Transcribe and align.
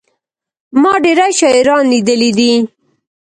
ما 0.81 0.93
ډېري 1.03 1.27
شاعران 1.39 1.83
لېدلي 1.91 2.31
دي. 2.37 2.53